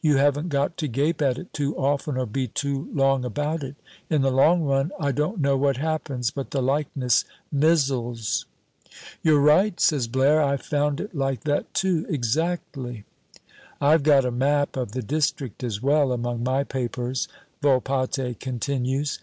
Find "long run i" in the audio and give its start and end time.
4.32-5.12